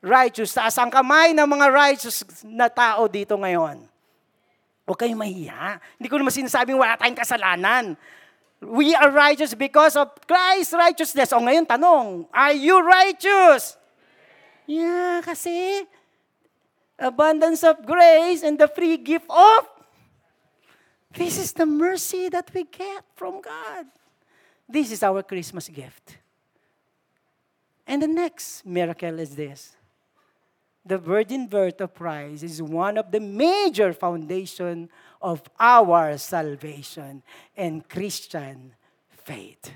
[0.03, 0.51] righteous.
[0.51, 3.79] Taas ang kamay ng mga righteous na tao dito ngayon.
[4.83, 5.79] Huwag kayong mahiya.
[5.95, 7.95] Hindi ko naman sinasabing wala tayong kasalanan.
[8.59, 11.31] We are righteous because of Christ's righteousness.
[11.31, 13.79] O ngayon, tanong, are you righteous?
[14.67, 15.87] Yeah, kasi
[17.01, 19.67] abundance of grace and the free gift of
[21.13, 23.85] this is the mercy that we get from God.
[24.67, 26.17] This is our Christmas gift.
[27.85, 29.75] And the next miracle is this.
[30.85, 34.89] The virgin birth of Christ is one of the major foundation
[35.21, 37.21] of our salvation
[37.55, 38.73] and Christian
[39.09, 39.71] faith.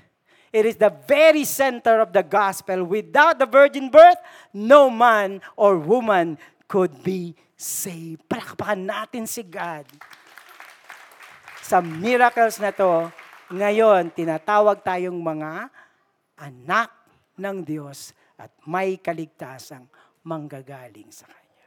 [0.52, 2.82] It is the very center of the gospel.
[2.84, 4.16] Without the virgin birth,
[4.54, 8.26] no man or woman could be saved.
[8.26, 9.86] Palakpakan natin si God.
[11.66, 13.10] Sa miracles na to,
[13.50, 15.70] ngayon, tinatawag tayong mga
[16.38, 16.90] anak
[17.38, 19.86] ng Diyos at may kaligtasang
[20.22, 21.66] manggagaling sa Kanya.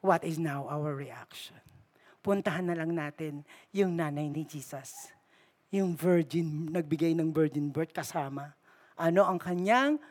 [0.00, 1.66] What is now our reaction?
[2.26, 5.14] puntahan na lang natin yung nanay ni Jesus.
[5.70, 8.58] Yung virgin, nagbigay ng virgin birth kasama.
[8.98, 10.02] Ano ang kanyang,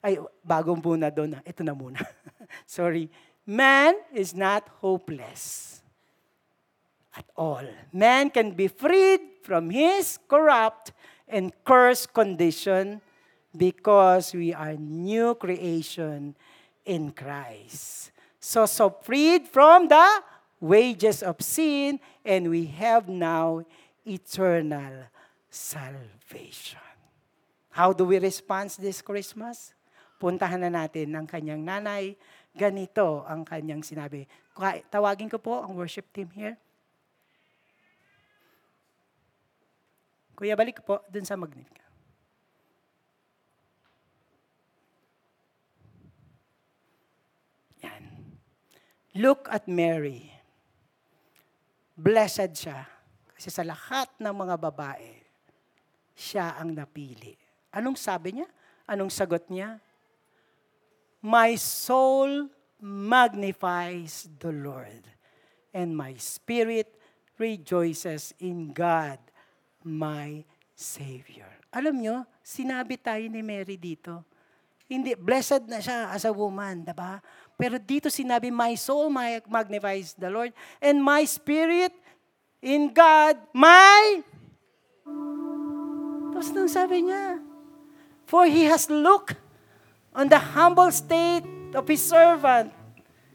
[0.00, 1.36] ay, bagong muna doon.
[1.44, 2.00] Ito na muna.
[2.66, 3.08] Sorry.
[3.44, 5.80] Man is not hopeless
[7.16, 7.64] at all.
[7.92, 10.92] Man can be freed from his corrupt
[11.26, 13.00] and cursed condition
[13.56, 16.36] because we are new creation
[16.84, 18.12] in Christ.
[18.38, 20.22] So, so freed from the
[20.60, 23.64] wages of sin, and we have now
[24.06, 25.08] eternal
[25.48, 26.78] salvation.
[27.70, 29.72] How do we respond this Christmas?
[30.20, 32.12] Puntahan na natin ang kanyang nanay.
[32.52, 34.28] Ganito ang kanyang sinabi.
[34.92, 36.60] Tawagin ko po ang worship team here.
[40.36, 41.88] Kuya, balik po dun sa Magnificat.
[47.80, 48.04] Yan.
[49.16, 50.32] Look at Mary.
[51.96, 52.88] Blessed siya.
[53.36, 55.16] Kasi sa lahat ng mga babae,
[56.12, 57.36] siya ang napili.
[57.72, 58.48] Anong sabi niya?
[58.84, 59.80] Anong sagot niya?
[61.20, 62.48] My soul
[62.80, 65.04] magnifies the Lord,
[65.76, 66.88] and my spirit
[67.36, 69.20] rejoices in God,
[69.84, 71.48] my Savior.
[71.76, 74.24] Alam nyo, sinabi tayo ni Mary dito.
[74.88, 77.20] Hindi, blessed na siya as a woman, diba?
[77.54, 79.12] Pero dito sinabi, my soul
[79.46, 81.92] magnifies the Lord, and my spirit
[82.64, 84.24] in God, my...
[86.32, 87.44] Tapos nung sabi niya,
[88.24, 89.36] for He has looked
[90.14, 91.44] on the humble state
[91.74, 92.72] of His servant.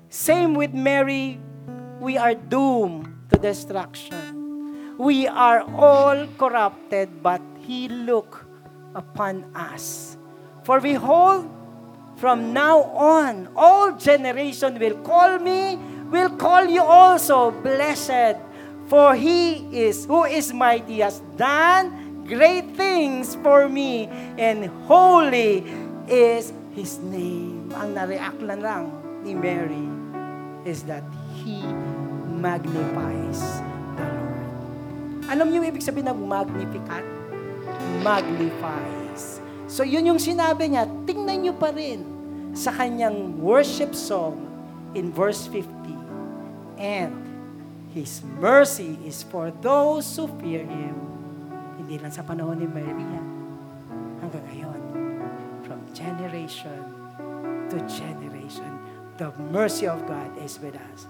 [0.10, 1.40] Same with Mary,
[2.00, 4.98] we are doomed to destruction.
[4.98, 8.46] We are all corrupted, but He look
[8.94, 10.18] upon us.
[10.64, 11.50] For behold,
[12.16, 15.76] from now on, all generation will call me,
[16.10, 18.40] will call you also blessed.
[18.88, 24.08] For He is, who is mighty, has done great things for me,
[24.38, 25.66] and holy
[26.08, 27.72] is His name.
[27.72, 28.92] Ang nareact na lang
[29.24, 29.88] ni Mary
[30.68, 31.08] is that
[31.40, 31.64] He
[32.36, 33.64] magnifies
[33.96, 35.32] the Lord.
[35.32, 37.08] Alam niyo ibig sabihin ng magnificat?
[38.04, 39.40] Magnifies.
[39.72, 42.04] So yun yung sinabi niya, tingnan niyo pa rin
[42.52, 44.36] sa kanyang worship song
[44.92, 45.72] in verse 50.
[46.76, 47.16] And
[47.96, 51.00] His mercy is for those who fear Him.
[51.80, 53.24] Hindi lang sa panahon ni Maria,
[54.20, 54.85] hanggang ngayon
[55.96, 56.84] generation
[57.72, 58.68] to generation.
[59.16, 61.08] The mercy of God is with us.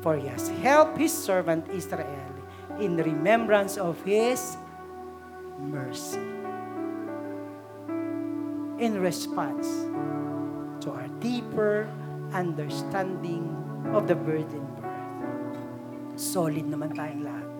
[0.00, 2.32] For He has helped His servant Israel
[2.80, 4.56] in remembrance of His
[5.60, 6.24] mercy.
[8.80, 9.68] In response
[10.82, 11.86] to our deeper
[12.32, 13.52] understanding
[13.92, 15.56] of the virgin birth.
[16.16, 17.50] Solid naman tayong lahat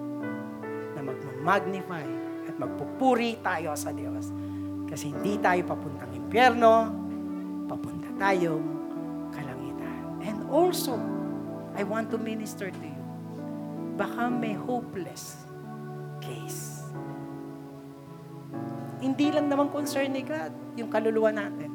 [0.97, 2.07] na magmamagnify
[2.49, 4.33] at magpupuri tayo sa Diyos
[4.89, 6.91] kasi hindi tayo papuntang impyerno,
[7.71, 8.67] papunta tayong
[9.31, 10.19] kalangitan.
[10.27, 10.99] And also,
[11.79, 13.03] I want to minister to you.
[13.95, 15.47] Baka may hopeless
[16.19, 16.91] case.
[18.99, 21.71] Hindi lang naman concern ni God yung kaluluwa natin.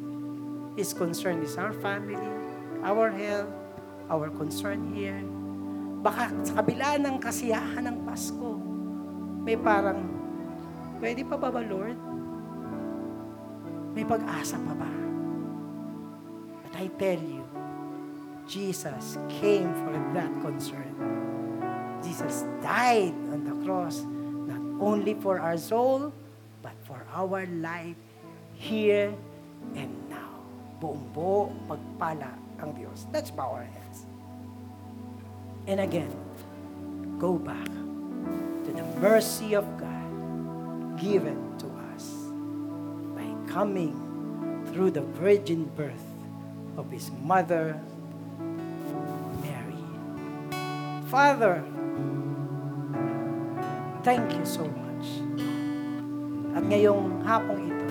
[0.76, 2.20] His concern is our family,
[2.84, 3.55] our health,
[4.12, 5.24] our concern here.
[6.03, 8.60] Baka sa kabila ng kasiyahan ng Pasko,
[9.39, 10.03] may parang,
[10.99, 12.09] pwede pa ba ba, Lord?
[13.94, 14.92] May pag-asa pa ba?
[16.64, 17.44] But I tell you,
[18.46, 20.94] Jesus came for that concern.
[22.02, 24.06] Jesus died on the cross,
[24.48, 26.14] not only for our soul,
[26.62, 27.98] but for our life
[28.56, 29.14] here
[29.76, 30.40] and now.
[30.80, 32.32] Buong buo pagpala
[32.64, 33.06] ang Diyos.
[33.12, 34.08] Let's bow our heads.
[35.68, 36.10] And again,
[37.20, 37.68] go back
[38.64, 40.08] to the mercy of God
[40.98, 41.49] given
[43.50, 43.97] coming
[44.70, 46.06] through the virgin birth
[46.78, 47.82] of his mother,
[49.41, 49.84] Mary.
[51.10, 51.66] Father,
[54.06, 55.06] thank you so much.
[56.54, 57.88] At ngayong hapong ito,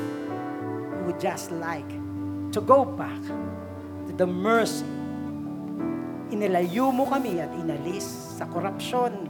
[0.95, 1.91] we would just like
[2.55, 3.21] to go back
[4.07, 4.87] to the mercy.
[6.31, 8.07] Inilayo mo kami at inalis
[8.39, 9.27] sa korupsyon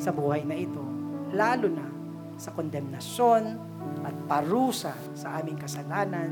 [0.00, 0.80] sa buhay na ito,
[1.36, 1.86] lalo na
[2.40, 3.60] sa kondemnasyon,
[4.02, 6.30] at parusa sa aming kasalanan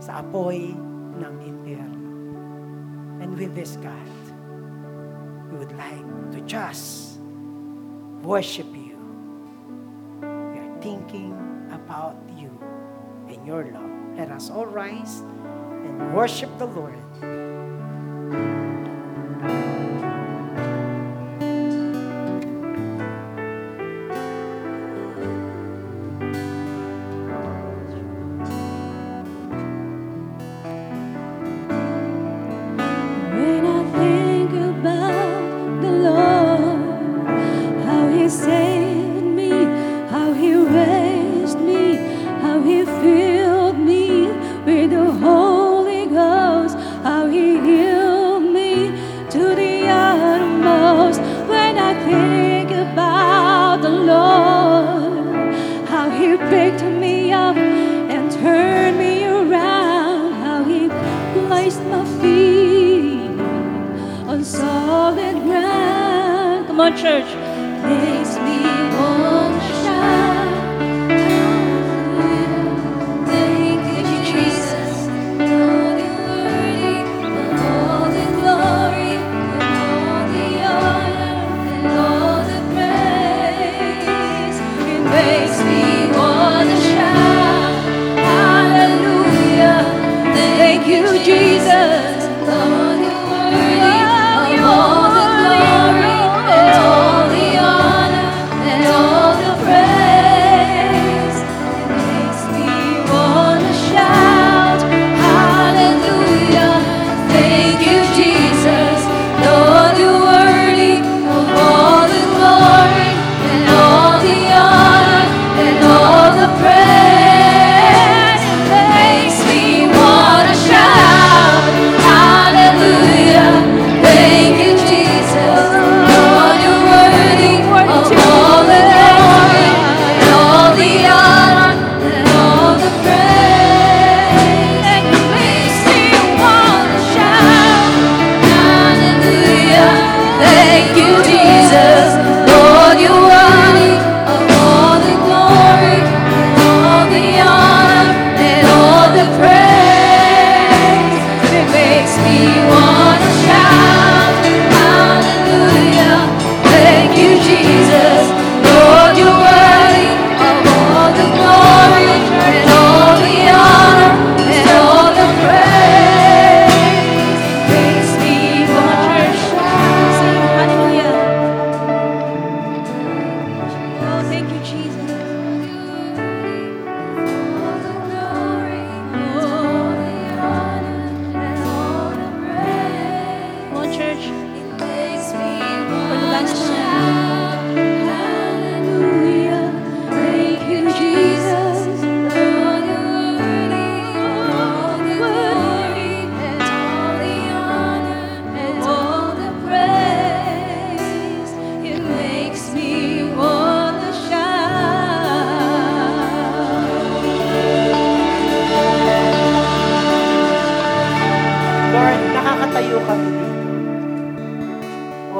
[0.00, 0.72] sa apoy
[1.18, 2.08] ng impyerno.
[3.20, 4.10] And with this, God,
[5.52, 7.18] we would like to just
[8.22, 8.96] worship you.
[10.22, 11.36] We are thinking
[11.68, 12.48] about you
[13.28, 13.90] and your love.
[14.16, 15.20] Let us all rise
[15.84, 17.09] and worship the Lord.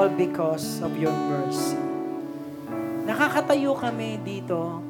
[0.00, 1.76] All because of your mercy.
[3.04, 4.80] Nakakatayo kami dito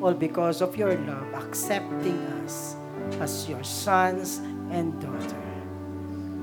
[0.00, 2.76] all because of your love, accepting us
[3.20, 4.40] as your sons
[4.72, 5.44] and daughter.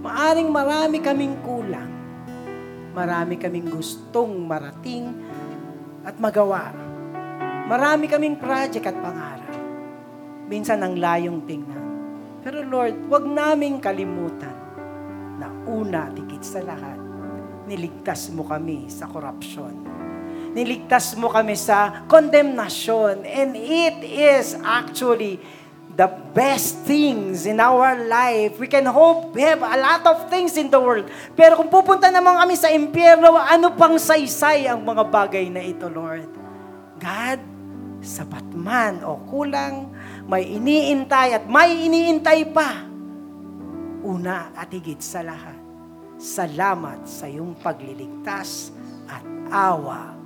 [0.05, 1.89] Maaring marami kaming kulang.
[2.93, 5.13] Marami kaming gustong marating
[6.05, 6.73] at magawa.
[7.65, 9.57] Marami kaming project at pangarap.
[10.45, 11.85] Minsan ang layong tingnan.
[12.45, 14.60] Pero Lord, wag naming kalimutan
[15.67, 16.97] una, tigit sa lahat,
[17.69, 19.73] niligtas mo kami sa korupsyon.
[20.51, 23.23] Niligtas mo kami sa condemnation.
[23.23, 25.39] And it is actually
[25.95, 28.59] the best things in our life.
[28.59, 31.07] We can hope we have a lot of things in the world.
[31.39, 35.87] Pero kung pupunta naman kami sa impyerno, ano pang saysay ang mga bagay na ito,
[35.87, 36.27] Lord?
[36.99, 37.39] God,
[38.03, 39.87] sapat man o kulang,
[40.27, 42.90] may iniintay at may iniintay pa.
[44.01, 45.57] Una at higit sa lahat,
[46.17, 48.73] salamat sa iyong pagliligtas
[49.05, 49.21] at
[49.53, 50.17] awa.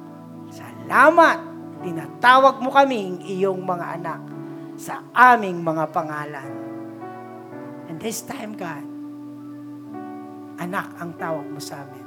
[0.47, 1.39] Salamat,
[1.83, 4.21] tinatawag mo kaming iyong mga anak
[4.79, 6.51] sa aming mga pangalan.
[7.91, 8.87] And this time, God,
[10.59, 12.05] anak ang tawag mo sa amin.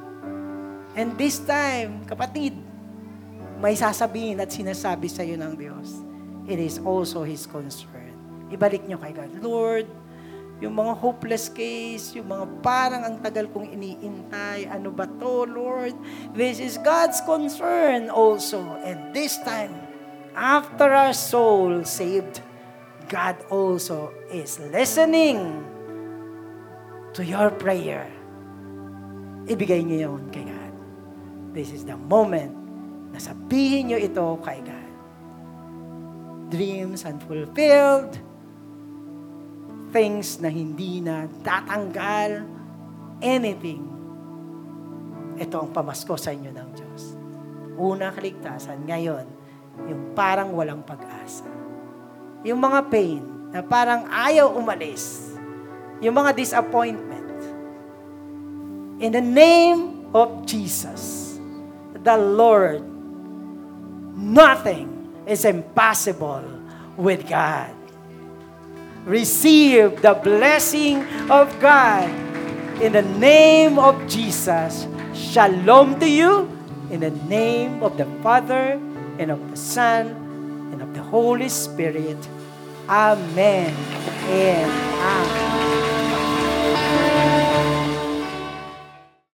[0.97, 2.57] And this time, kapatid,
[3.61, 6.01] may sasabihin at sinasabi sa iyo ng Diyos.
[6.49, 8.17] It is also His concern.
[8.49, 9.31] Ibalik niyo kay God.
[9.45, 9.87] Lord,
[10.59, 15.95] yung mga hopeless case, yung mga parang ang tagal kong iniintay, ano ba to, Lord?
[16.35, 18.59] This is God's concern also.
[18.83, 19.71] And this time,
[20.35, 22.43] after our soul saved,
[23.07, 25.63] God also is listening
[27.15, 28.11] to your prayer.
[29.47, 30.75] Ibigay niyo yun kay God.
[31.55, 32.53] This is the moment
[33.15, 34.91] na sabihin niyo ito kay God.
[36.51, 38.21] Dreams unfulfilled,
[39.91, 42.45] things na hindi na tatanggal,
[43.23, 43.85] anything.
[45.39, 47.03] Ito ang pamasko sa inyo ng Diyos.
[47.79, 49.27] Una kaligtasan, ngayon,
[49.87, 51.47] yung parang walang pag-asa.
[52.43, 53.23] Yung mga pain
[53.55, 55.35] na parang ayaw umalis.
[56.03, 57.31] Yung mga disappointment.
[58.99, 61.39] In the name of Jesus,
[62.03, 62.83] the Lord,
[64.19, 64.91] nothing
[65.23, 66.43] is impossible
[66.99, 67.78] with God.
[69.05, 72.09] Receive the blessing of God
[72.83, 74.87] in the name of Jesus.
[75.15, 76.51] Shalom to you
[76.91, 78.81] in the name of the Father
[79.19, 80.09] and of the Son
[80.73, 82.19] and of the Holy Spirit.
[82.89, 83.75] Amen
[84.31, 85.48] and amen.